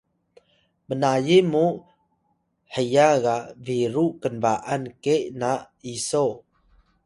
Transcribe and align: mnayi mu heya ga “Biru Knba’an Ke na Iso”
mnayi 0.87 1.37
mu 1.51 1.65
heya 2.73 3.09
ga 3.23 3.35
“Biru 3.65 4.05
Knba’an 4.21 4.83
Ke 5.03 5.15
na 5.39 5.51
Iso” 5.93 6.25